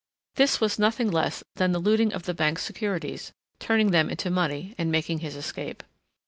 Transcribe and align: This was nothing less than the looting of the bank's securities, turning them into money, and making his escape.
This 0.33 0.59
was 0.59 0.79
nothing 0.79 1.11
less 1.11 1.43
than 1.57 1.73
the 1.73 1.77
looting 1.79 2.11
of 2.11 2.23
the 2.23 2.33
bank's 2.33 2.63
securities, 2.63 3.33
turning 3.59 3.91
them 3.91 4.09
into 4.09 4.31
money, 4.31 4.73
and 4.79 4.91
making 4.91 5.19
his 5.19 5.35
escape. 5.35 5.83